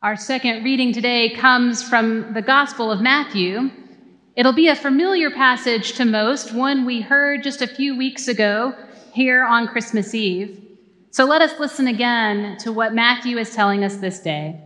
Our 0.00 0.14
second 0.14 0.62
reading 0.62 0.92
today 0.92 1.30
comes 1.30 1.82
from 1.82 2.32
the 2.32 2.40
Gospel 2.40 2.92
of 2.92 3.00
Matthew. 3.00 3.68
It'll 4.36 4.52
be 4.52 4.68
a 4.68 4.76
familiar 4.76 5.28
passage 5.28 5.94
to 5.94 6.04
most, 6.04 6.54
one 6.54 6.86
we 6.86 7.00
heard 7.00 7.42
just 7.42 7.62
a 7.62 7.66
few 7.66 7.98
weeks 7.98 8.28
ago 8.28 8.76
here 9.12 9.44
on 9.44 9.66
Christmas 9.66 10.14
Eve. 10.14 10.62
So 11.10 11.24
let 11.24 11.42
us 11.42 11.58
listen 11.58 11.88
again 11.88 12.58
to 12.58 12.70
what 12.70 12.94
Matthew 12.94 13.38
is 13.38 13.52
telling 13.52 13.82
us 13.82 13.96
this 13.96 14.20
day. 14.20 14.60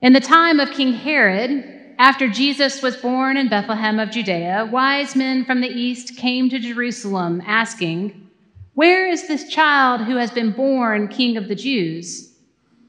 In 0.00 0.14
the 0.14 0.20
time 0.20 0.58
of 0.58 0.70
King 0.70 0.94
Herod, 0.94 1.92
after 1.98 2.26
Jesus 2.26 2.80
was 2.80 2.96
born 2.96 3.36
in 3.36 3.50
Bethlehem 3.50 3.98
of 3.98 4.10
Judea, 4.10 4.66
wise 4.72 5.14
men 5.14 5.44
from 5.44 5.60
the 5.60 5.68
east 5.68 6.16
came 6.16 6.48
to 6.48 6.58
Jerusalem 6.58 7.42
asking, 7.46 8.30
Where 8.72 9.06
is 9.06 9.28
this 9.28 9.50
child 9.50 10.00
who 10.06 10.16
has 10.16 10.30
been 10.30 10.52
born 10.52 11.08
King 11.08 11.36
of 11.36 11.48
the 11.48 11.54
Jews? 11.54 12.27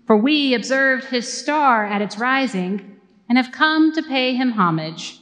For 0.09 0.17
we 0.17 0.55
observed 0.55 1.05
his 1.05 1.31
star 1.31 1.85
at 1.85 2.01
its 2.01 2.17
rising 2.17 2.97
and 3.29 3.37
have 3.37 3.51
come 3.51 3.91
to 3.93 4.01
pay 4.01 4.33
him 4.33 4.53
homage. 4.53 5.19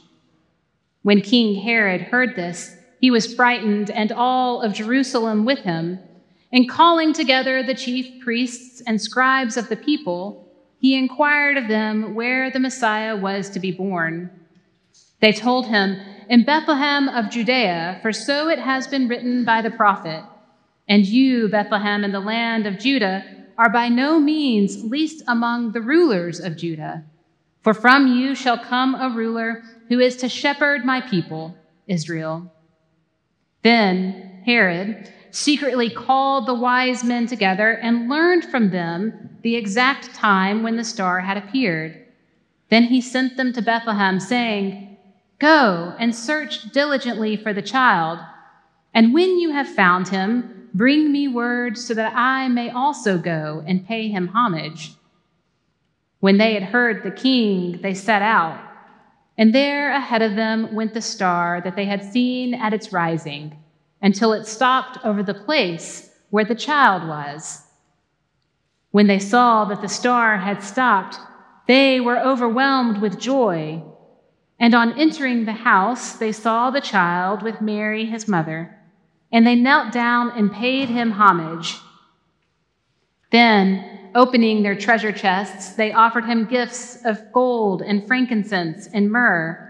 When 1.02 1.20
King 1.20 1.60
Herod 1.60 2.00
heard 2.00 2.34
this, 2.34 2.74
he 2.98 3.10
was 3.10 3.34
frightened, 3.34 3.90
and 3.90 4.10
all 4.10 4.62
of 4.62 4.72
Jerusalem 4.72 5.44
with 5.44 5.58
him. 5.58 5.98
And 6.54 6.70
calling 6.70 7.12
together 7.12 7.62
the 7.62 7.74
chief 7.74 8.24
priests 8.24 8.80
and 8.86 8.98
scribes 8.98 9.58
of 9.58 9.68
the 9.68 9.76
people, 9.76 10.48
he 10.80 10.96
inquired 10.96 11.58
of 11.58 11.68
them 11.68 12.14
where 12.14 12.50
the 12.50 12.58
Messiah 12.58 13.14
was 13.14 13.50
to 13.50 13.60
be 13.60 13.72
born. 13.72 14.30
They 15.20 15.32
told 15.32 15.66
him, 15.66 16.00
In 16.30 16.46
Bethlehem 16.46 17.10
of 17.10 17.28
Judea, 17.28 17.98
for 18.00 18.10
so 18.10 18.48
it 18.48 18.58
has 18.58 18.86
been 18.86 19.06
written 19.06 19.44
by 19.44 19.60
the 19.60 19.70
prophet. 19.70 20.24
And 20.88 21.04
you, 21.04 21.50
Bethlehem, 21.50 22.04
in 22.04 22.12
the 22.12 22.20
land 22.20 22.66
of 22.66 22.78
Judah, 22.78 23.37
are 23.58 23.68
by 23.68 23.88
no 23.88 24.20
means 24.20 24.84
least 24.84 25.24
among 25.26 25.72
the 25.72 25.82
rulers 25.82 26.38
of 26.38 26.56
Judah. 26.56 27.04
For 27.62 27.74
from 27.74 28.06
you 28.06 28.36
shall 28.36 28.56
come 28.56 28.94
a 28.94 29.10
ruler 29.10 29.62
who 29.88 29.98
is 29.98 30.16
to 30.18 30.28
shepherd 30.28 30.84
my 30.84 31.00
people, 31.00 31.56
Israel. 31.88 32.52
Then 33.62 34.42
Herod 34.46 35.12
secretly 35.30 35.90
called 35.90 36.46
the 36.46 36.54
wise 36.54 37.04
men 37.04 37.26
together 37.26 37.72
and 37.72 38.08
learned 38.08 38.44
from 38.44 38.70
them 38.70 39.38
the 39.42 39.56
exact 39.56 40.14
time 40.14 40.62
when 40.62 40.76
the 40.76 40.84
star 40.84 41.20
had 41.20 41.36
appeared. 41.36 42.06
Then 42.70 42.84
he 42.84 43.00
sent 43.00 43.36
them 43.36 43.52
to 43.52 43.62
Bethlehem, 43.62 44.20
saying, 44.20 44.96
Go 45.38 45.94
and 45.98 46.14
search 46.14 46.72
diligently 46.72 47.36
for 47.36 47.52
the 47.52 47.62
child, 47.62 48.18
and 48.94 49.14
when 49.14 49.38
you 49.38 49.50
have 49.50 49.68
found 49.68 50.08
him, 50.08 50.57
Bring 50.74 51.10
me 51.10 51.28
word 51.28 51.78
so 51.78 51.94
that 51.94 52.12
I 52.14 52.48
may 52.48 52.70
also 52.70 53.18
go 53.18 53.62
and 53.66 53.86
pay 53.86 54.08
him 54.08 54.28
homage. 54.28 54.94
When 56.20 56.38
they 56.38 56.54
had 56.54 56.64
heard 56.64 57.02
the 57.02 57.10
king, 57.10 57.80
they 57.80 57.94
set 57.94 58.22
out, 58.22 58.60
and 59.36 59.54
there 59.54 59.92
ahead 59.92 60.20
of 60.20 60.34
them 60.34 60.74
went 60.74 60.94
the 60.94 61.00
star 61.00 61.60
that 61.62 61.76
they 61.76 61.84
had 61.84 62.04
seen 62.04 62.54
at 62.54 62.74
its 62.74 62.92
rising, 62.92 63.56
until 64.02 64.32
it 64.32 64.46
stopped 64.46 64.98
over 65.04 65.22
the 65.22 65.34
place 65.34 66.10
where 66.30 66.44
the 66.44 66.54
child 66.54 67.08
was. 67.08 67.62
When 68.90 69.06
they 69.06 69.18
saw 69.18 69.64
that 69.66 69.80
the 69.80 69.88
star 69.88 70.38
had 70.38 70.62
stopped, 70.62 71.18
they 71.66 72.00
were 72.00 72.18
overwhelmed 72.18 72.98
with 72.98 73.20
joy. 73.20 73.82
And 74.58 74.74
on 74.74 74.98
entering 74.98 75.44
the 75.44 75.52
house, 75.52 76.14
they 76.14 76.32
saw 76.32 76.70
the 76.70 76.80
child 76.80 77.42
with 77.42 77.60
Mary, 77.60 78.06
his 78.06 78.26
mother 78.26 78.77
and 79.30 79.46
they 79.46 79.54
knelt 79.54 79.92
down 79.92 80.30
and 80.30 80.52
paid 80.52 80.88
him 80.88 81.12
homage. 81.12 81.76
Then, 83.30 84.10
opening 84.14 84.62
their 84.62 84.76
treasure 84.76 85.12
chests, 85.12 85.74
they 85.74 85.92
offered 85.92 86.24
him 86.24 86.46
gifts 86.46 87.04
of 87.04 87.32
gold 87.32 87.82
and 87.82 88.06
frankincense 88.06 88.88
and 88.92 89.10
myrrh. 89.10 89.64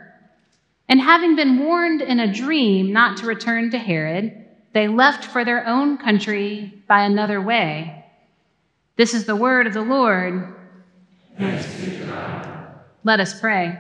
And 0.89 1.01
having 1.01 1.35
been 1.37 1.59
warned 1.59 2.03
in 2.03 2.21
a 2.21 2.33
dream 2.33 2.93
not 2.93 3.19
to 3.19 3.27
return 3.27 3.71
to 3.73 3.79
Herod, 3.79 4.47
they 4.73 4.87
left 4.87 5.25
for 5.25 5.45
their 5.45 5.67
own 5.67 5.99
country 5.99 6.83
by 6.87 7.03
another 7.03 7.43
way. 7.43 8.05
This 8.97 9.13
is 9.13 9.27
the 9.27 9.37
word 9.37 9.67
of 9.67 9.75
the 9.75 9.83
Lord. 9.83 10.55
Let 13.05 13.21
us 13.21 13.41
pray. 13.41 13.79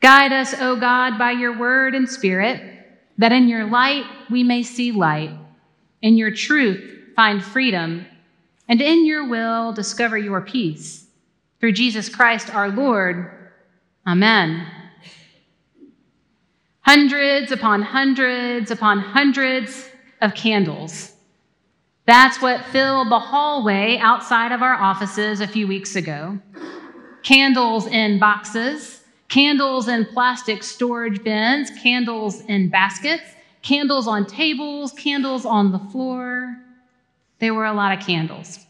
Guide 0.00 0.32
us, 0.32 0.54
O 0.60 0.76
God, 0.76 1.18
by 1.18 1.32
your 1.32 1.58
word 1.58 1.94
and 1.94 2.08
spirit 2.08 2.73
that 3.18 3.32
in 3.32 3.48
your 3.48 3.64
light 3.64 4.04
we 4.30 4.42
may 4.42 4.62
see 4.62 4.92
light, 4.92 5.30
in 6.02 6.16
your 6.16 6.30
truth 6.30 7.14
find 7.14 7.42
freedom, 7.42 8.06
and 8.68 8.80
in 8.80 9.06
your 9.06 9.28
will 9.28 9.72
discover 9.72 10.18
your 10.18 10.40
peace. 10.40 11.06
Through 11.60 11.72
Jesus 11.72 12.08
Christ 12.08 12.54
our 12.54 12.68
Lord. 12.68 13.30
Amen. 14.06 14.66
Hundreds 16.80 17.52
upon 17.52 17.80
hundreds 17.80 18.70
upon 18.70 18.98
hundreds 18.98 19.88
of 20.20 20.34
candles. 20.34 21.12
That's 22.06 22.42
what 22.42 22.66
filled 22.66 23.10
the 23.10 23.18
hallway 23.18 23.96
outside 23.98 24.52
of 24.52 24.60
our 24.60 24.74
offices 24.74 25.40
a 25.40 25.48
few 25.48 25.66
weeks 25.66 25.96
ago. 25.96 26.38
Candles 27.22 27.86
in 27.86 28.18
boxes, 28.18 29.00
candles 29.34 29.88
in 29.88 30.04
plastic 30.04 30.62
storage 30.62 31.24
bins, 31.24 31.68
candles 31.82 32.42
in 32.42 32.68
baskets, 32.68 33.24
candles 33.62 34.06
on 34.06 34.24
tables, 34.24 34.92
candles 34.92 35.44
on 35.44 35.72
the 35.72 35.78
floor. 35.90 36.56
There 37.40 37.52
were 37.52 37.64
a 37.64 37.72
lot 37.72 37.98
of 37.98 38.06
candles. 38.06 38.64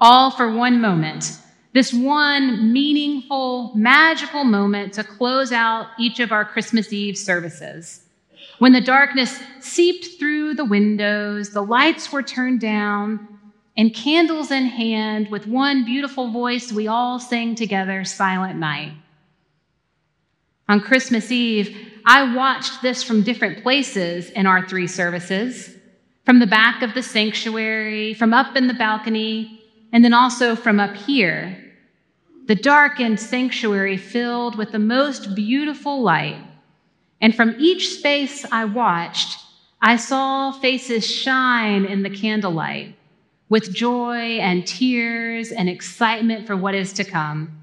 All 0.00 0.32
for 0.32 0.52
one 0.52 0.80
moment. 0.80 1.38
This 1.74 1.94
one 1.94 2.72
meaningful, 2.72 3.72
magical 3.76 4.42
moment 4.42 4.94
to 4.94 5.04
close 5.04 5.52
out 5.52 5.86
each 5.96 6.18
of 6.18 6.32
our 6.32 6.44
Christmas 6.44 6.92
Eve 6.92 7.16
services. 7.16 8.02
When 8.58 8.72
the 8.72 8.80
darkness 8.80 9.40
seeped 9.60 10.18
through 10.18 10.54
the 10.54 10.64
windows, 10.64 11.50
the 11.50 11.62
lights 11.62 12.12
were 12.12 12.24
turned 12.24 12.60
down, 12.60 13.28
and 13.76 13.94
candles 13.94 14.50
in 14.50 14.66
hand, 14.66 15.30
with 15.30 15.46
one 15.46 15.84
beautiful 15.84 16.32
voice, 16.32 16.72
we 16.72 16.88
all 16.88 17.20
sang 17.20 17.54
together 17.54 18.04
Silent 18.04 18.58
Night. 18.58 18.94
On 20.70 20.80
Christmas 20.80 21.32
Eve, 21.32 21.76
I 22.06 22.32
watched 22.32 22.80
this 22.80 23.02
from 23.02 23.24
different 23.24 23.64
places 23.64 24.30
in 24.30 24.46
our 24.46 24.64
three 24.68 24.86
services 24.86 25.74
from 26.24 26.38
the 26.38 26.46
back 26.46 26.82
of 26.82 26.94
the 26.94 27.02
sanctuary, 27.02 28.14
from 28.14 28.32
up 28.32 28.54
in 28.54 28.68
the 28.68 28.74
balcony, 28.74 29.60
and 29.92 30.04
then 30.04 30.14
also 30.14 30.54
from 30.54 30.78
up 30.78 30.94
here. 30.94 31.58
The 32.46 32.54
darkened 32.54 33.18
sanctuary 33.18 33.96
filled 33.96 34.56
with 34.56 34.70
the 34.70 34.78
most 34.78 35.34
beautiful 35.34 36.02
light. 36.02 36.40
And 37.20 37.34
from 37.34 37.56
each 37.58 37.88
space 37.88 38.46
I 38.52 38.64
watched, 38.64 39.40
I 39.82 39.96
saw 39.96 40.52
faces 40.52 41.04
shine 41.04 41.84
in 41.84 42.04
the 42.04 42.10
candlelight 42.10 42.94
with 43.48 43.74
joy 43.74 44.38
and 44.38 44.64
tears 44.64 45.50
and 45.50 45.68
excitement 45.68 46.46
for 46.46 46.56
what 46.56 46.76
is 46.76 46.92
to 46.92 47.02
come. 47.02 47.59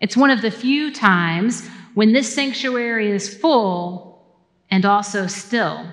It's 0.00 0.16
one 0.16 0.30
of 0.30 0.42
the 0.42 0.50
few 0.50 0.92
times 0.92 1.66
when 1.94 2.12
this 2.12 2.32
sanctuary 2.32 3.10
is 3.10 3.34
full 3.34 4.22
and 4.70 4.84
also 4.84 5.26
still. 5.26 5.86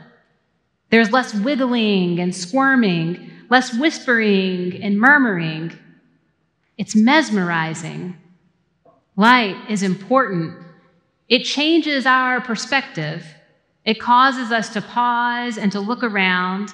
There's 0.91 1.11
less 1.11 1.33
wiggling 1.33 2.19
and 2.19 2.33
squirming, 2.35 3.31
less 3.49 3.73
whispering 3.73 4.81
and 4.83 4.99
murmuring. 4.99 5.71
It's 6.77 6.95
mesmerizing. 6.95 8.15
Light 9.15 9.55
is 9.69 9.81
important. 9.81 10.57
It 11.27 11.43
changes 11.43 12.05
our 12.05 12.41
perspective. 12.41 13.25
It 13.85 13.99
causes 13.99 14.51
us 14.51 14.69
to 14.73 14.81
pause 14.81 15.57
and 15.57 15.71
to 15.71 15.79
look 15.79 16.03
around. 16.03 16.71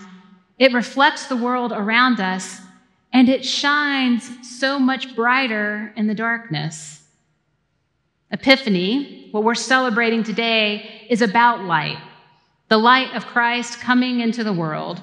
It 0.57 0.73
reflects 0.73 1.27
the 1.27 1.37
world 1.37 1.71
around 1.71 2.19
us, 2.19 2.59
and 3.13 3.29
it 3.29 3.45
shines 3.45 4.29
so 4.59 4.79
much 4.79 5.15
brighter 5.15 5.93
in 5.95 6.07
the 6.07 6.15
darkness. 6.15 7.00
Epiphany, 8.31 9.29
what 9.31 9.43
we're 9.43 9.55
celebrating 9.55 10.23
today, 10.23 11.05
is 11.09 11.21
about 11.21 11.63
light, 11.63 11.97
the 12.69 12.77
light 12.77 13.13
of 13.13 13.25
Christ 13.25 13.79
coming 13.79 14.21
into 14.21 14.43
the 14.43 14.53
world. 14.53 15.01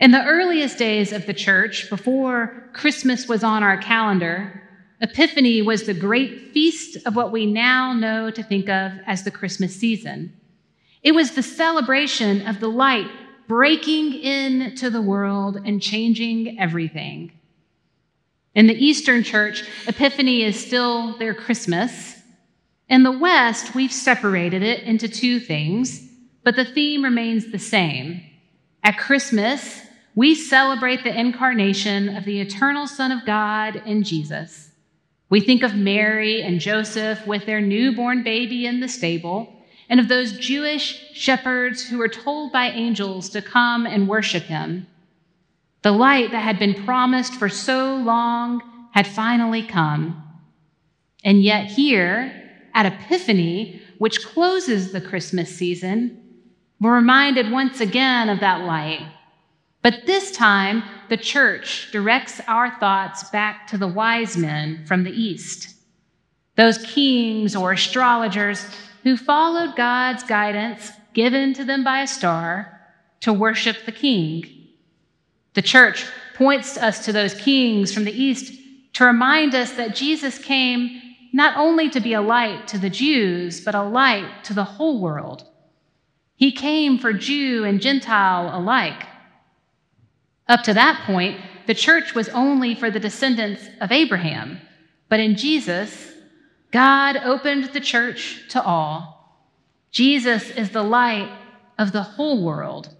In 0.00 0.10
the 0.10 0.24
earliest 0.24 0.78
days 0.78 1.12
of 1.12 1.26
the 1.26 1.34
church, 1.34 1.88
before 1.90 2.70
Christmas 2.72 3.28
was 3.28 3.42
on 3.42 3.62
our 3.62 3.76
calendar, 3.76 4.62
Epiphany 5.00 5.62
was 5.62 5.84
the 5.84 5.94
great 5.94 6.52
feast 6.52 6.98
of 7.06 7.14
what 7.14 7.30
we 7.30 7.46
now 7.46 7.92
know 7.92 8.30
to 8.30 8.42
think 8.42 8.68
of 8.68 8.92
as 9.06 9.22
the 9.22 9.30
Christmas 9.30 9.74
season. 9.74 10.32
It 11.02 11.12
was 11.12 11.32
the 11.32 11.42
celebration 11.42 12.46
of 12.46 12.58
the 12.58 12.68
light 12.68 13.08
breaking 13.46 14.14
into 14.14 14.90
the 14.90 15.00
world 15.00 15.56
and 15.64 15.80
changing 15.80 16.58
everything. 16.58 17.32
In 18.54 18.66
the 18.66 18.84
Eastern 18.84 19.22
Church, 19.22 19.64
Epiphany 19.86 20.42
is 20.42 20.58
still 20.58 21.16
their 21.18 21.34
Christmas. 21.34 22.16
In 22.88 23.02
the 23.02 23.16
West, 23.16 23.74
we've 23.74 23.92
separated 23.92 24.62
it 24.62 24.82
into 24.84 25.08
two 25.08 25.38
things, 25.38 26.08
but 26.42 26.56
the 26.56 26.64
theme 26.64 27.04
remains 27.04 27.52
the 27.52 27.58
same. 27.58 28.22
At 28.82 28.98
Christmas, 28.98 29.82
we 30.14 30.34
celebrate 30.34 31.04
the 31.04 31.16
incarnation 31.16 32.16
of 32.16 32.24
the 32.24 32.40
eternal 32.40 32.86
Son 32.86 33.12
of 33.12 33.26
God 33.26 33.82
in 33.84 34.02
Jesus. 34.02 34.70
We 35.30 35.40
think 35.40 35.62
of 35.62 35.74
Mary 35.74 36.42
and 36.42 36.58
Joseph 36.58 37.26
with 37.26 37.44
their 37.44 37.60
newborn 37.60 38.22
baby 38.22 38.66
in 38.66 38.80
the 38.80 38.88
stable, 38.88 39.52
and 39.90 40.00
of 40.00 40.08
those 40.08 40.38
Jewish 40.38 41.12
shepherds 41.12 41.86
who 41.86 41.98
were 41.98 42.08
told 42.08 42.50
by 42.50 42.70
angels 42.70 43.28
to 43.30 43.42
come 43.42 43.86
and 43.86 44.08
worship 44.08 44.44
him. 44.44 44.86
The 45.82 45.92
light 45.92 46.32
that 46.32 46.42
had 46.42 46.58
been 46.58 46.84
promised 46.84 47.34
for 47.34 47.48
so 47.48 47.96
long 47.96 48.62
had 48.92 49.06
finally 49.06 49.62
come. 49.62 50.22
And 51.24 51.42
yet, 51.42 51.66
here 51.66 52.32
at 52.74 52.86
Epiphany, 52.86 53.80
which 53.98 54.24
closes 54.24 54.92
the 54.92 55.00
Christmas 55.00 55.54
season, 55.54 56.24
we're 56.80 56.94
reminded 56.94 57.50
once 57.50 57.80
again 57.80 58.28
of 58.28 58.40
that 58.40 58.62
light. 58.62 59.06
But 59.82 60.06
this 60.06 60.32
time, 60.32 60.82
the 61.08 61.16
church 61.16 61.90
directs 61.92 62.40
our 62.46 62.78
thoughts 62.78 63.28
back 63.30 63.66
to 63.68 63.78
the 63.78 63.88
wise 63.88 64.36
men 64.36 64.84
from 64.86 65.04
the 65.04 65.10
east, 65.12 65.74
those 66.56 66.78
kings 66.78 67.54
or 67.54 67.72
astrologers 67.72 68.66
who 69.04 69.16
followed 69.16 69.76
God's 69.76 70.22
guidance 70.24 70.90
given 71.14 71.54
to 71.54 71.64
them 71.64 71.84
by 71.84 72.02
a 72.02 72.06
star 72.06 72.80
to 73.20 73.32
worship 73.32 73.84
the 73.86 73.92
king. 73.92 74.57
The 75.58 75.62
church 75.62 76.06
points 76.34 76.76
us 76.76 77.04
to 77.04 77.12
those 77.12 77.34
kings 77.34 77.92
from 77.92 78.04
the 78.04 78.12
east 78.12 78.56
to 78.92 79.04
remind 79.04 79.56
us 79.56 79.72
that 79.72 79.96
Jesus 79.96 80.38
came 80.38 81.02
not 81.32 81.56
only 81.56 81.90
to 81.90 81.98
be 81.98 82.12
a 82.12 82.22
light 82.22 82.68
to 82.68 82.78
the 82.78 82.88
Jews, 82.88 83.60
but 83.60 83.74
a 83.74 83.82
light 83.82 84.44
to 84.44 84.54
the 84.54 84.62
whole 84.62 85.00
world. 85.00 85.42
He 86.36 86.52
came 86.52 86.96
for 86.96 87.12
Jew 87.12 87.64
and 87.64 87.80
Gentile 87.80 88.56
alike. 88.56 89.02
Up 90.46 90.62
to 90.62 90.74
that 90.74 91.02
point, 91.04 91.40
the 91.66 91.74
church 91.74 92.14
was 92.14 92.28
only 92.28 92.76
for 92.76 92.88
the 92.88 93.00
descendants 93.00 93.68
of 93.80 93.90
Abraham. 93.90 94.60
But 95.08 95.18
in 95.18 95.34
Jesus, 95.34 96.12
God 96.70 97.16
opened 97.16 97.72
the 97.72 97.80
church 97.80 98.44
to 98.50 98.62
all. 98.62 99.42
Jesus 99.90 100.50
is 100.50 100.70
the 100.70 100.84
light 100.84 101.36
of 101.76 101.90
the 101.90 102.04
whole 102.04 102.44
world. 102.44 102.94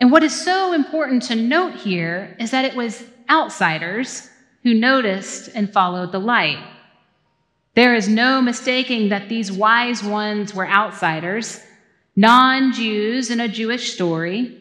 And 0.00 0.10
what 0.10 0.22
is 0.22 0.38
so 0.38 0.72
important 0.72 1.22
to 1.24 1.36
note 1.36 1.74
here 1.74 2.36
is 2.40 2.50
that 2.50 2.64
it 2.64 2.74
was 2.74 3.04
outsiders 3.30 4.28
who 4.62 4.74
noticed 4.74 5.50
and 5.54 5.72
followed 5.72 6.12
the 6.12 6.18
light. 6.18 6.58
There 7.74 7.94
is 7.94 8.08
no 8.08 8.40
mistaking 8.40 9.08
that 9.08 9.28
these 9.28 9.50
wise 9.50 10.02
ones 10.02 10.54
were 10.54 10.66
outsiders, 10.66 11.60
non 12.16 12.72
Jews 12.72 13.30
in 13.30 13.40
a 13.40 13.48
Jewish 13.48 13.92
story. 13.92 14.60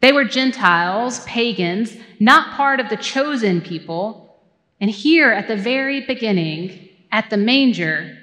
They 0.00 0.12
were 0.12 0.24
Gentiles, 0.24 1.24
pagans, 1.24 1.96
not 2.20 2.54
part 2.54 2.80
of 2.80 2.88
the 2.88 2.96
chosen 2.96 3.60
people. 3.60 4.40
And 4.80 4.90
here 4.90 5.32
at 5.32 5.48
the 5.48 5.56
very 5.56 6.02
beginning, 6.02 6.88
at 7.10 7.30
the 7.30 7.36
manger, 7.36 8.16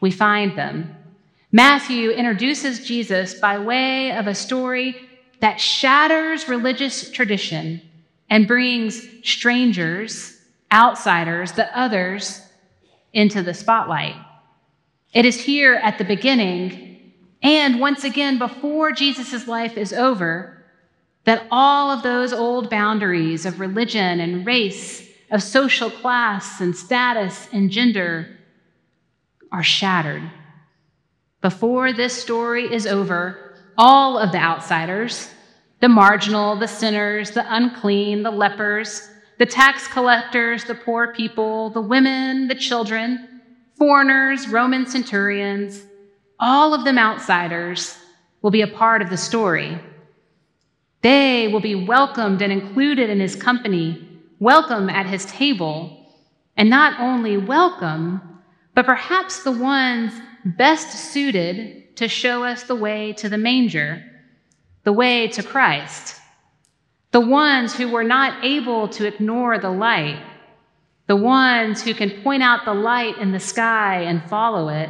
we 0.00 0.10
find 0.10 0.58
them. 0.58 0.96
Matthew 1.52 2.10
introduces 2.10 2.84
Jesus 2.84 3.34
by 3.34 3.58
way 3.58 4.12
of 4.12 4.26
a 4.26 4.34
story 4.34 4.96
that 5.42 5.60
shatters 5.60 6.48
religious 6.48 7.10
tradition 7.10 7.82
and 8.30 8.46
brings 8.46 9.04
strangers, 9.24 10.38
outsiders, 10.72 11.50
the 11.52 11.78
others, 11.78 12.40
into 13.12 13.42
the 13.42 13.52
spotlight. 13.52 14.14
It 15.12 15.26
is 15.26 15.40
here 15.40 15.74
at 15.74 15.98
the 15.98 16.04
beginning, 16.04 17.12
and 17.42 17.80
once 17.80 18.04
again, 18.04 18.38
before 18.38 18.92
Jesus' 18.92 19.48
life 19.48 19.76
is 19.76 19.92
over, 19.92 20.64
that 21.24 21.48
all 21.50 21.90
of 21.90 22.04
those 22.04 22.32
old 22.32 22.70
boundaries 22.70 23.44
of 23.44 23.58
religion 23.58 24.20
and 24.20 24.46
race, 24.46 25.08
of 25.32 25.42
social 25.42 25.90
class 25.90 26.60
and 26.60 26.76
status 26.76 27.48
and 27.52 27.68
gender 27.68 28.28
are 29.50 29.62
shattered. 29.64 30.22
Before 31.40 31.92
this 31.92 32.14
story 32.14 32.72
is 32.72 32.86
over, 32.86 33.51
all 33.78 34.18
of 34.18 34.32
the 34.32 34.38
outsiders, 34.38 35.30
the 35.80 35.88
marginal, 35.88 36.56
the 36.56 36.68
sinners, 36.68 37.30
the 37.30 37.44
unclean, 37.54 38.22
the 38.22 38.30
lepers, 38.30 39.08
the 39.38 39.46
tax 39.46 39.88
collectors, 39.88 40.64
the 40.64 40.74
poor 40.74 41.12
people, 41.12 41.70
the 41.70 41.80
women, 41.80 42.48
the 42.48 42.54
children, 42.54 43.40
foreigners, 43.76 44.48
Roman 44.48 44.86
centurions, 44.86 45.84
all 46.38 46.74
of 46.74 46.84
them 46.84 46.98
outsiders, 46.98 47.98
will 48.42 48.50
be 48.50 48.62
a 48.62 48.68
part 48.68 49.02
of 49.02 49.10
the 49.10 49.16
story. 49.16 49.78
They 51.00 51.48
will 51.48 51.60
be 51.60 51.74
welcomed 51.74 52.42
and 52.42 52.52
included 52.52 53.10
in 53.10 53.18
his 53.18 53.34
company, 53.34 54.08
welcome 54.38 54.88
at 54.88 55.06
his 55.06 55.24
table, 55.24 56.06
and 56.56 56.70
not 56.70 57.00
only 57.00 57.36
welcome, 57.36 58.20
but 58.74 58.86
perhaps 58.86 59.42
the 59.42 59.52
ones 59.52 60.12
best 60.44 60.92
suited 60.92 61.81
to 61.96 62.08
show 62.08 62.44
us 62.44 62.64
the 62.64 62.74
way 62.74 63.12
to 63.14 63.28
the 63.28 63.38
manger, 63.38 64.02
the 64.84 64.92
way 64.92 65.28
to 65.28 65.42
Christ 65.42 66.20
the 67.12 67.20
ones 67.20 67.74
who 67.74 67.90
were 67.90 68.04
not 68.04 68.42
able 68.42 68.88
to 68.88 69.06
ignore 69.06 69.58
the 69.58 69.70
light, 69.70 70.20
the 71.06 71.16
ones 71.16 71.82
who 71.82 71.94
can 71.94 72.22
point 72.22 72.42
out 72.42 72.64
the 72.64 72.74
light 72.74 73.18
in 73.18 73.32
the 73.32 73.40
sky 73.40 74.00
and 74.00 74.28
follow 74.28 74.68
it. 74.68 74.88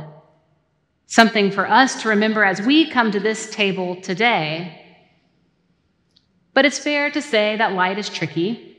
Something 1.06 1.50
for 1.50 1.68
us 1.68 2.00
to 2.02 2.08
remember 2.08 2.44
as 2.44 2.62
we 2.62 2.88
come 2.88 3.10
to 3.10 3.20
this 3.20 3.50
table 3.50 4.00
today. 4.00 4.78
But 6.54 6.64
it's 6.64 6.78
fair 6.78 7.10
to 7.10 7.20
say 7.20 7.56
that 7.56 7.72
light 7.72 7.98
is 7.98 8.08
tricky. 8.08 8.78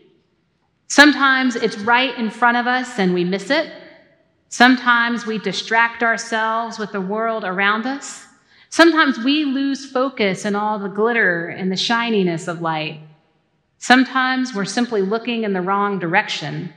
Sometimes 0.87 1.55
it's 1.55 1.77
right 1.77 2.17
in 2.17 2.29
front 2.29 2.57
of 2.57 2.65
us 2.65 2.97
and 2.97 3.13
we 3.13 3.25
miss 3.25 3.49
it. 3.49 3.71
Sometimes 4.53 5.25
we 5.25 5.39
distract 5.39 6.03
ourselves 6.03 6.77
with 6.77 6.91
the 6.91 7.01
world 7.01 7.43
around 7.43 7.87
us. 7.87 8.27
Sometimes 8.69 9.17
we 9.17 9.45
lose 9.45 9.89
focus 9.89 10.45
in 10.45 10.55
all 10.55 10.77
the 10.77 10.89
glitter 10.89 11.47
and 11.47 11.71
the 11.71 11.75
shininess 11.75 12.47
of 12.47 12.61
light. 12.61 12.99
Sometimes 13.79 14.53
we're 14.53 14.65
simply 14.65 15.01
looking 15.01 15.43
in 15.43 15.53
the 15.53 15.61
wrong 15.61 15.97
direction. 15.97 16.71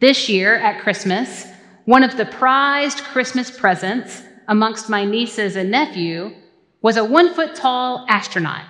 This 0.00 0.28
year 0.28 0.54
at 0.56 0.82
Christmas, 0.82 1.46
one 1.86 2.04
of 2.04 2.18
the 2.18 2.26
prized 2.26 2.98
Christmas 3.04 3.50
presents 3.50 4.22
amongst 4.48 4.90
my 4.90 5.06
nieces 5.06 5.56
and 5.56 5.70
nephew 5.70 6.34
was 6.82 6.98
a 6.98 7.04
one 7.06 7.32
foot 7.32 7.54
tall 7.54 8.04
astronaut. 8.06 8.66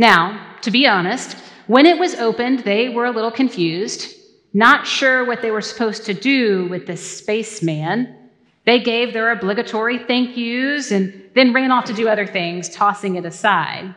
Now, 0.00 0.56
to 0.62 0.72
be 0.72 0.84
honest, 0.84 1.36
when 1.68 1.86
it 1.86 2.00
was 2.00 2.16
opened, 2.16 2.64
they 2.64 2.88
were 2.88 3.06
a 3.06 3.12
little 3.12 3.30
confused, 3.30 4.17
not 4.52 4.86
sure 4.86 5.24
what 5.24 5.42
they 5.42 5.50
were 5.50 5.60
supposed 5.60 6.06
to 6.06 6.14
do 6.14 6.66
with 6.68 6.86
this 6.86 7.18
spaceman. 7.18 8.14
They 8.64 8.80
gave 8.80 9.12
their 9.12 9.30
obligatory 9.30 9.98
thank 9.98 10.36
yous 10.36 10.90
and 10.90 11.30
then 11.34 11.52
ran 11.52 11.70
off 11.70 11.86
to 11.86 11.92
do 11.92 12.08
other 12.08 12.26
things, 12.26 12.68
tossing 12.68 13.16
it 13.16 13.24
aside. 13.24 13.94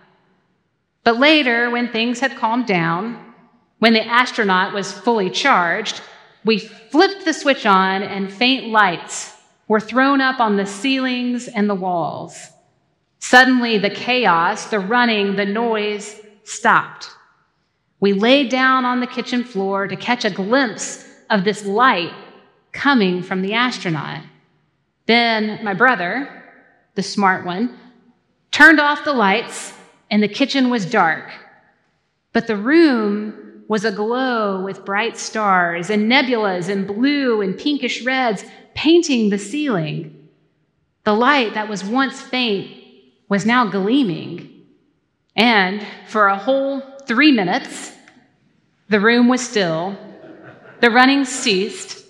But 1.04 1.18
later, 1.18 1.70
when 1.70 1.92
things 1.92 2.20
had 2.20 2.38
calmed 2.38 2.68
down, 2.68 3.34
when 3.80 3.94
the 3.94 4.06
astronaut 4.06 4.74
was 4.74 4.92
fully 4.92 5.30
charged, 5.30 6.02
we 6.46 6.60
flipped 6.60 7.26
the 7.26 7.34
switch 7.34 7.66
on 7.66 8.04
and 8.04 8.32
faint 8.32 8.68
lights 8.68 9.36
were 9.68 9.80
thrown 9.80 10.22
up 10.22 10.40
on 10.40 10.58
the 10.58 10.66
ceilings 10.66 11.48
and 11.48 11.70
the 11.70 11.76
walls. 11.76 12.50
Suddenly, 13.20 13.78
the 13.78 13.90
chaos, 13.90 14.66
the 14.66 14.80
running, 14.80 15.36
the 15.36 15.46
noise 15.46 16.20
stopped. 16.44 17.10
We 18.02 18.14
lay 18.14 18.48
down 18.48 18.84
on 18.84 19.00
the 19.00 19.08
kitchen 19.08 19.44
floor 19.44 19.88
to 19.88 19.96
catch 19.96 20.26
a 20.26 20.32
glimpse 20.32 21.08
of 21.30 21.46
this 21.46 21.66
light 21.66 22.12
coming 22.74 23.22
from 23.22 23.44
the 23.44 23.54
astronaut. 23.54 24.24
Then 25.06 25.64
my 25.64 25.76
brother, 25.76 26.44
the 26.96 27.04
smart 27.04 27.46
one, 27.46 27.78
turned 28.50 28.80
off 28.80 29.06
the 29.06 29.14
lights 29.14 29.74
and 30.10 30.22
the 30.22 30.28
kitchen 30.28 30.70
was 30.70 30.86
dark. 30.86 31.32
But 32.34 32.48
the 32.48 32.58
room 32.58 33.64
was 33.68 33.86
aglow 33.86 34.64
with 34.64 34.84
bright 34.84 35.18
stars 35.18 35.90
and 35.90 36.12
nebulas 36.12 36.70
and 36.70 36.88
blue 36.88 37.42
and 37.42 37.58
pinkish 37.58 38.04
reds 38.04 38.44
painting 38.74 39.30
the 39.30 39.38
ceiling. 39.38 40.28
The 41.04 41.14
light 41.14 41.54
that 41.54 41.70
was 41.70 41.84
once 41.84 42.20
faint 42.20 42.78
was 43.30 43.46
now 43.46 43.68
gleaming. 43.68 44.66
And 45.36 45.86
for 46.08 46.28
a 46.28 46.38
whole 46.38 46.82
three 47.08 47.32
minutes, 47.32 47.94
the 48.90 49.00
room 49.00 49.28
was 49.28 49.42
still, 49.42 49.98
the 50.80 50.90
running 50.90 51.26
ceased, 51.26 52.06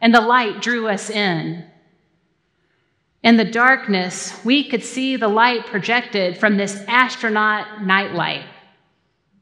and 0.00 0.14
the 0.14 0.20
light 0.20 0.60
drew 0.60 0.88
us 0.88 1.10
in. 1.10 1.64
In 3.22 3.36
the 3.36 3.44
darkness, 3.44 4.38
we 4.44 4.68
could 4.68 4.84
see 4.84 5.16
the 5.16 5.28
light 5.28 5.66
projected 5.66 6.38
from 6.38 6.56
this 6.56 6.84
astronaut 6.86 7.82
nightlight. 7.82 8.44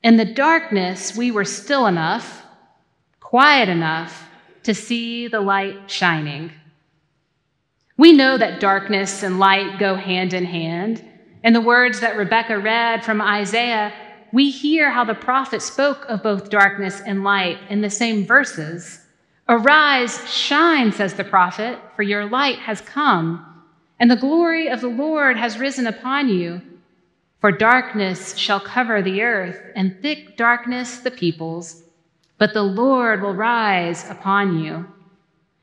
In 0.02 0.16
the 0.16 0.24
darkness, 0.24 1.16
we 1.16 1.30
were 1.30 1.44
still 1.44 1.86
enough, 1.86 2.42
quiet 3.20 3.68
enough 3.68 4.28
to 4.62 4.74
see 4.74 5.28
the 5.28 5.40
light 5.40 5.90
shining. 5.90 6.52
We 7.96 8.12
know 8.12 8.36
that 8.38 8.60
darkness 8.60 9.22
and 9.22 9.38
light 9.38 9.78
go 9.78 9.94
hand 9.94 10.32
in 10.32 10.44
hand, 10.44 11.02
In 11.42 11.52
the 11.52 11.60
words 11.60 12.00
that 12.00 12.16
Rebecca 12.16 12.58
read 12.58 13.04
from 13.04 13.20
Isaiah, 13.20 13.92
we 14.36 14.50
hear 14.50 14.90
how 14.90 15.02
the 15.02 15.14
prophet 15.14 15.62
spoke 15.62 16.04
of 16.10 16.22
both 16.22 16.50
darkness 16.50 17.00
and 17.06 17.24
light 17.24 17.58
in 17.70 17.80
the 17.80 17.88
same 17.88 18.26
verses. 18.26 19.00
Arise, 19.48 20.30
shine, 20.30 20.92
says 20.92 21.14
the 21.14 21.24
prophet, 21.24 21.78
for 21.94 22.02
your 22.02 22.26
light 22.26 22.58
has 22.58 22.82
come, 22.82 23.64
and 23.98 24.10
the 24.10 24.22
glory 24.26 24.68
of 24.68 24.82
the 24.82 24.88
Lord 24.88 25.38
has 25.38 25.58
risen 25.58 25.86
upon 25.86 26.28
you. 26.28 26.60
For 27.40 27.50
darkness 27.50 28.36
shall 28.36 28.60
cover 28.60 29.00
the 29.00 29.22
earth, 29.22 29.58
and 29.74 30.02
thick 30.02 30.36
darkness 30.36 30.98
the 30.98 31.10
peoples, 31.10 31.84
but 32.36 32.52
the 32.52 32.62
Lord 32.62 33.22
will 33.22 33.32
rise 33.32 34.06
upon 34.10 34.62
you. 34.62 34.86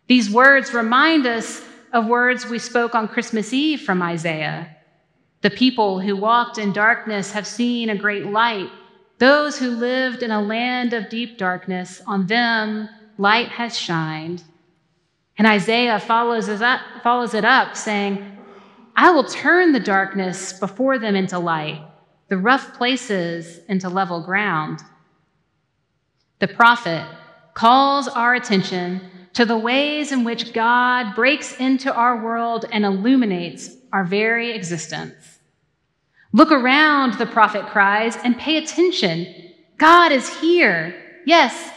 These 0.08 0.32
words 0.32 0.74
remind 0.74 1.28
us 1.28 1.64
of 1.92 2.08
words 2.08 2.48
we 2.48 2.58
spoke 2.58 2.96
on 2.96 3.08
Christmas 3.08 3.54
Eve 3.54 3.82
from 3.82 4.02
Isaiah. 4.02 4.76
The 5.44 5.50
people 5.50 6.00
who 6.00 6.16
walked 6.16 6.58
in 6.58 6.72
darkness 6.72 7.34
have 7.34 7.46
seen 7.46 7.90
a 7.90 7.98
great 7.98 8.26
light. 8.28 8.70
Those 9.18 9.60
who 9.60 9.72
lived 9.72 10.24
in 10.24 10.32
a 10.32 10.42
land 10.42 10.94
of 10.94 11.10
deep 11.10 11.38
darkness, 11.38 12.02
on 12.08 12.28
them 12.28 12.88
light 13.18 13.50
has 13.50 13.78
shined. 13.78 14.42
And 15.38 15.46
Isaiah 15.46 16.00
follows, 16.00 16.48
it 16.48 16.62
up, 16.62 17.76
saying, 17.76 18.38
I 18.96 19.12
will 19.12 19.26
turn 19.26 19.74
the 19.74 19.82
darkness 19.82 20.54
before 20.54 20.98
them 20.98 21.16
into 21.16 21.40
light, 21.40 21.82
the 22.30 22.38
rough 22.38 22.74
places 22.76 23.60
into 23.68 23.90
level 23.90 24.22
ground. 24.22 24.80
The 26.40 26.48
prophet 26.48 27.06
calls 27.54 28.08
our 28.08 28.34
attention 28.34 29.02
to 29.34 29.44
the 29.44 29.58
ways 29.58 30.14
in 30.14 30.24
which 30.24 30.54
God 30.54 31.16
breaks 31.16 31.58
into 31.60 31.94
our 31.94 32.24
world 32.24 32.66
and 32.72 32.86
illuminates 32.86 33.76
our 33.92 34.06
very 34.06 34.52
existence. 34.52 35.33
Look 36.34 36.52
around, 36.52 37.14
the 37.20 37.28
prophet 37.28 37.68
cries, 37.68 38.18
and 38.18 38.38
pay 38.38 38.58
attention. 38.58 39.52
God 39.78 40.12
is 40.12 40.28
here. 40.40 40.96
Yes, 41.26 41.72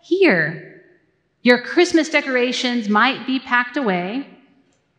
here. 0.00 0.82
Your 1.42 1.62
Christmas 1.62 2.10
decorations 2.10 2.88
might 2.88 3.24
be 3.24 3.38
packed 3.38 3.76
away 3.76 4.26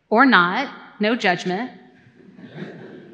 or 0.10 0.26
not, 0.26 0.74
no 1.00 1.16
judgment. 1.16 1.72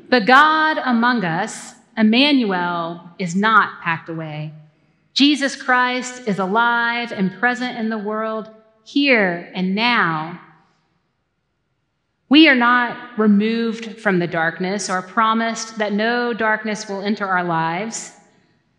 But 0.09 0.25
God 0.25 0.77
among 0.77 1.25
us, 1.25 1.73
Emmanuel, 1.97 3.09
is 3.17 3.35
not 3.35 3.81
packed 3.81 4.07
away. 4.07 4.53
Jesus 5.13 5.55
Christ 5.55 6.27
is 6.27 6.37
alive 6.37 7.11
and 7.11 7.39
present 7.39 7.77
in 7.77 7.89
the 7.89 7.97
world 7.97 8.49
here 8.83 9.51
and 9.55 9.73
now 9.73 10.39
we 12.29 12.47
are 12.47 12.55
not 12.55 13.17
removed 13.17 13.99
from 13.99 14.19
the 14.19 14.27
darkness 14.27 14.89
or 14.89 15.01
promised 15.01 15.77
that 15.77 15.93
no 15.93 16.33
darkness 16.33 16.87
will 16.89 17.01
enter 17.01 17.25
our 17.25 17.43
lives, 17.43 18.11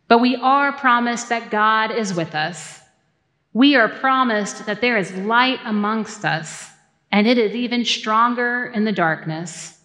but 0.07 0.19
we 0.19 0.37
are 0.37 0.73
promised 0.73 1.29
that 1.31 1.51
God 1.51 1.91
is 1.91 2.15
with 2.15 2.35
us. 2.35 2.81
We 3.53 3.77
are 3.77 3.89
promised 3.89 4.67
that 4.67 4.81
there 4.81 4.99
is 4.99 5.13
light 5.15 5.61
amongst 5.65 6.25
us, 6.25 6.71
and 7.11 7.27
it 7.27 7.39
is 7.39 7.55
even 7.55 7.85
stronger 7.85 8.67
in 8.67 8.85
the 8.85 8.93
darkness. 8.93 9.79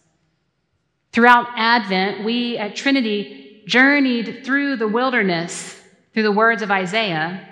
Throughout 1.12 1.48
Advent, 1.55 2.25
we 2.25 2.58
at 2.58 2.75
Trinity 2.75 3.63
journeyed 3.65 4.43
through 4.43 4.75
the 4.75 4.88
wilderness 4.88 5.79
through 6.13 6.24
the 6.24 6.32
words 6.32 6.62
of 6.62 6.72
Isaiah. 6.72 7.48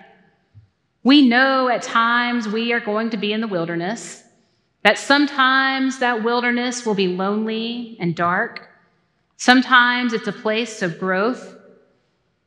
We 1.03 1.27
know 1.27 1.68
at 1.68 1.82
times 1.82 2.48
we 2.48 2.74
are 2.74 2.80
going 2.80 3.10
to 3.10 3.18
be 3.18 3.34
in 3.34 3.41
the 3.41 3.48
wilderness. 3.48 4.24
That 4.84 4.98
sometimes 4.98 6.00
that 6.00 6.24
wilderness 6.24 6.86
will 6.86 6.96
be 6.96 7.08
lonely 7.08 7.98
and 8.00 8.16
dark. 8.16 8.70
Sometimes 9.38 10.14
it's 10.14 10.28
a 10.28 10.34
place 10.34 10.82
of 10.82 11.00
growth. 11.00 11.56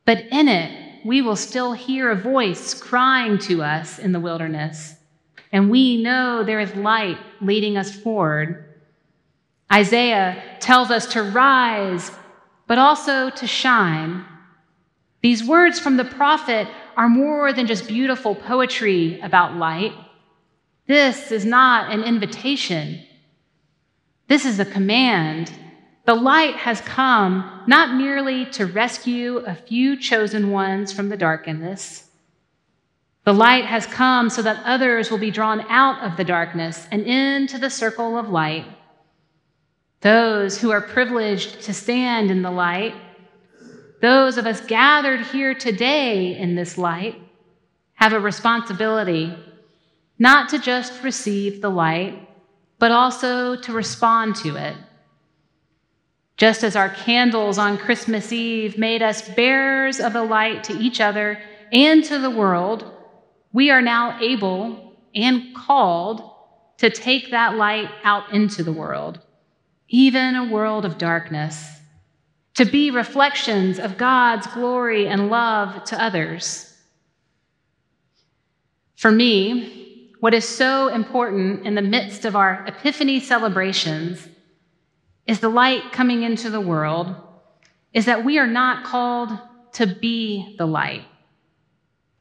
But 0.05 0.25
in 0.31 0.47
it, 0.47 1.05
we 1.05 1.21
will 1.21 1.35
still 1.35 1.73
hear 1.73 2.11
a 2.11 2.15
voice 2.15 2.73
crying 2.73 3.37
to 3.39 3.63
us 3.63 3.99
in 3.99 4.11
the 4.11 4.19
wilderness. 4.19 4.95
And 5.51 5.69
we 5.69 6.01
know 6.01 6.43
there 6.43 6.59
is 6.59 6.75
light 6.75 7.17
leading 7.41 7.77
us 7.77 7.95
forward. 7.95 8.65
Isaiah 9.71 10.41
tells 10.59 10.91
us 10.91 11.05
to 11.13 11.23
rise, 11.23 12.11
but 12.67 12.77
also 12.77 13.29
to 13.29 13.47
shine. 13.47 14.25
These 15.21 15.43
words 15.43 15.79
from 15.79 15.97
the 15.97 16.05
prophet 16.05 16.67
are 16.97 17.09
more 17.09 17.53
than 17.53 17.67
just 17.67 17.87
beautiful 17.87 18.35
poetry 18.35 19.19
about 19.21 19.55
light. 19.55 19.93
This 20.87 21.31
is 21.31 21.45
not 21.45 21.91
an 21.91 22.03
invitation. 22.03 23.01
This 24.27 24.45
is 24.45 24.59
a 24.59 24.65
command. 24.65 25.51
The 26.05 26.13
light 26.13 26.55
has 26.55 26.81
come 26.81 27.63
not 27.67 27.95
merely 27.95 28.45
to 28.51 28.67
rescue 28.67 29.37
a 29.37 29.55
few 29.55 29.97
chosen 29.97 30.51
ones 30.51 30.93
from 30.93 31.09
the 31.09 31.17
darkness. 31.17 32.07
The 33.23 33.33
light 33.33 33.65
has 33.65 33.87
come 33.87 34.29
so 34.29 34.43
that 34.43 34.61
others 34.63 35.09
will 35.09 35.17
be 35.17 35.31
drawn 35.31 35.61
out 35.69 36.03
of 36.03 36.15
the 36.15 36.23
darkness 36.23 36.87
and 36.91 37.01
into 37.01 37.57
the 37.57 37.71
circle 37.71 38.19
of 38.19 38.29
light. 38.29 38.65
Those 40.01 40.59
who 40.59 40.69
are 40.69 40.81
privileged 40.81 41.61
to 41.61 41.73
stand 41.73 42.29
in 42.29 42.43
the 42.43 42.51
light, 42.51 42.93
those 44.01 44.37
of 44.37 44.45
us 44.45 44.61
gathered 44.61 45.21
here 45.21 45.55
today 45.55 46.37
in 46.37 46.53
this 46.53 46.77
light, 46.77 47.19
have 47.95 48.13
a 48.13 48.19
responsibility 48.19 49.35
not 50.17 50.49
to 50.49 50.59
just 50.59 51.03
receive 51.03 51.61
the 51.61 51.69
light, 51.69 52.27
but 52.79 52.91
also 52.91 53.55
to 53.55 53.73
respond 53.73 54.35
to 54.37 54.55
it. 54.55 54.75
Just 56.37 56.63
as 56.63 56.75
our 56.75 56.89
candles 56.89 57.57
on 57.57 57.77
Christmas 57.77 58.31
Eve 58.31 58.77
made 58.77 59.01
us 59.01 59.27
bearers 59.29 59.99
of 59.99 60.13
the 60.13 60.23
light 60.23 60.63
to 60.65 60.77
each 60.77 60.99
other 60.99 61.39
and 61.71 62.03
to 62.03 62.19
the 62.19 62.29
world, 62.29 62.91
we 63.53 63.71
are 63.71 63.81
now 63.81 64.19
able 64.21 64.93
and 65.13 65.55
called 65.55 66.31
to 66.77 66.89
take 66.89 67.31
that 67.31 67.55
light 67.55 67.89
out 68.03 68.33
into 68.33 68.63
the 68.63 68.73
world, 68.73 69.21
even 69.87 70.35
a 70.35 70.51
world 70.51 70.83
of 70.83 70.97
darkness, 70.97 71.65
to 72.55 72.65
be 72.65 72.91
reflections 72.91 73.79
of 73.79 73.97
God's 73.97 74.47
glory 74.47 75.07
and 75.07 75.29
love 75.29 75.85
to 75.85 76.01
others. 76.01 76.73
For 78.97 79.11
me, 79.11 79.94
what 80.25 80.33
is 80.33 80.49
so 80.49 80.87
important 80.87 81.67
in 81.67 81.75
the 81.75 81.83
midst 81.83 82.25
of 82.25 82.35
our 82.35 82.65
Epiphany 82.65 83.19
celebrations 83.19 84.27
is 85.27 85.39
the 85.39 85.49
light 85.49 85.91
coming 85.91 86.23
into 86.23 86.49
the 86.49 86.59
world, 86.59 87.15
is 87.93 88.05
that 88.05 88.25
we 88.25 88.39
are 88.39 88.47
not 88.47 88.83
called 88.83 89.29
to 89.73 89.85
be 89.85 90.55
the 90.57 90.65
light. 90.65 91.03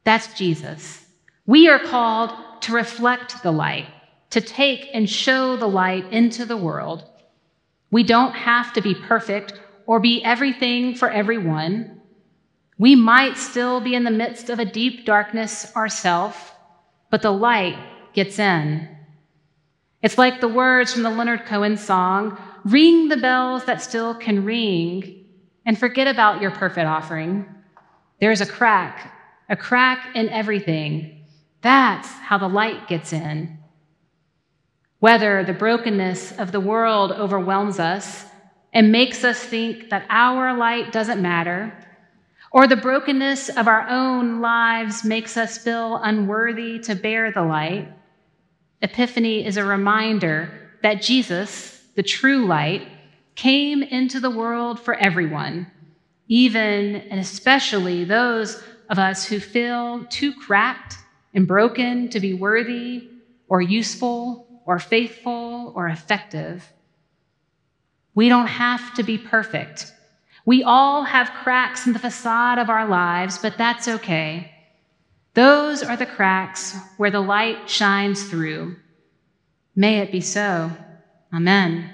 That's 0.05 0.35
Jesus. 0.35 1.03
We 1.47 1.71
are 1.71 1.79
called 1.79 2.31
to 2.65 2.75
reflect 2.75 3.43
the 3.43 3.53
light, 3.53 3.87
to 4.29 4.43
take 4.43 4.91
and 4.93 5.09
show 5.09 5.57
the 5.57 5.67
light 5.67 6.13
into 6.13 6.45
the 6.45 6.59
world. 6.59 7.11
We 7.91 8.03
don't 8.03 8.35
have 8.35 8.75
to 8.75 8.83
be 8.83 8.95
perfect 8.95 9.59
or 9.87 9.99
be 9.99 10.23
everything 10.23 10.95
for 10.95 11.09
everyone. 11.09 12.03
We 12.77 12.97
might 12.97 13.39
still 13.39 13.81
be 13.81 13.95
in 13.95 14.05
the 14.05 14.11
midst 14.11 14.51
of 14.51 14.59
a 14.59 14.67
deep 14.67 15.07
darkness 15.07 15.75
ourselves 15.75 16.37
but 17.15 17.23
the 17.23 17.31
light 17.31 17.79
gets 18.15 18.39
in. 18.39 18.89
It's 20.03 20.19
like 20.19 20.41
the 20.41 20.49
words 20.49 20.93
from 20.93 21.03
the 21.03 21.11
Leonard 21.11 21.47
Cohen 21.47 21.77
song 21.77 22.39
Ring 22.65 23.09
the 23.09 23.19
bells 23.19 23.67
that 23.67 23.83
still 23.83 24.15
can 24.15 24.45
ring, 24.45 25.27
and 25.67 25.79
forget 25.79 26.07
about 26.07 26.41
your 26.41 26.51
perfect 26.51 26.87
offering. 26.87 27.45
There's 28.21 28.41
a 28.41 28.47
crack, 28.47 29.13
a 29.51 29.57
crack 29.57 30.17
in 30.17 30.31
everything. 30.31 31.27
That's 31.61 32.09
how 32.09 32.39
the 32.39 32.49
light 32.49 32.89
gets 32.89 33.13
in. 33.13 33.59
Whether 34.99 35.45
the 35.45 35.53
brokenness 35.53 36.39
of 36.39 36.53
the 36.53 36.61
world 36.61 37.13
overwhelms 37.13 37.79
us 37.79 38.25
and 38.73 38.91
makes 38.91 39.25
us 39.25 39.39
think 39.39 39.91
that 39.91 40.07
our 40.09 40.57
light 40.57 40.91
doesn't 40.91 41.21
matter, 41.21 41.73
or 42.51 42.67
the 42.67 42.77
brokenness 42.77 43.51
of 43.51 43.69
our 43.69 43.87
own 43.91 44.41
lives 44.41 45.05
makes 45.05 45.37
us 45.37 45.59
feel 45.59 45.97
unworthy 45.97 46.79
to 46.79 46.95
bear 46.95 47.31
the 47.31 47.43
light, 47.43 47.93
Epiphany 48.85 49.45
is 49.45 49.57
a 49.57 49.65
reminder 49.65 50.49
that 50.83 51.03
Jesus, 51.03 51.83
the 51.97 52.03
true 52.03 52.47
light, 52.47 52.87
came 53.35 53.83
into 53.83 54.21
the 54.21 54.31
world 54.31 54.79
for 54.79 54.95
everyone, 54.95 55.67
even 56.29 56.95
and 57.11 57.19
especially 57.19 58.05
those 58.05 58.63
of 58.89 59.01
us 59.01 59.25
who 59.25 59.41
feel 59.41 60.05
too 60.11 60.33
cracked 60.33 60.97
and 61.35 61.49
broken 61.49 62.09
to 62.11 62.21
be 62.21 62.35
worthy 62.35 63.09
or 63.49 63.61
useful 63.61 64.47
or 64.67 64.79
faithful 64.79 65.73
or 65.75 65.89
effective. 65.89 66.73
We 68.15 68.29
don't 68.29 68.47
have 68.47 68.95
to 68.95 69.03
be 69.03 69.19
perfect 69.19 69.91
we 70.47 70.63
all 70.63 71.05
have 71.05 71.31
cracks 71.31 71.87
in 71.87 71.95
the 71.95 71.99
facade 71.99 72.59
of 72.59 72.69
our 72.69 72.87
lives, 72.87 73.39
but 73.39 73.57
that's 73.57 73.89
okay. 73.89 74.54
Those 75.35 75.83
are 75.83 75.97
the 75.97 76.07
cracks 76.07 76.77
where 76.97 77.11
the 77.11 77.21
light 77.21 77.69
shines 77.69 78.25
through. 78.25 78.77
May 79.75 79.99
it 79.99 80.13
be 80.13 80.21
so. 80.21 80.71
Amen. 81.35 81.91